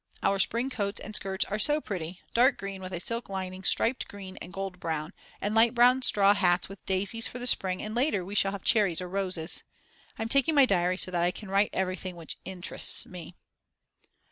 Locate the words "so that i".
10.97-11.29